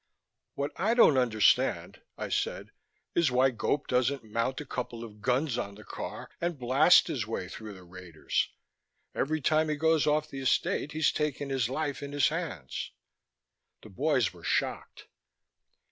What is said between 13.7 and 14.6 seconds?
The boys were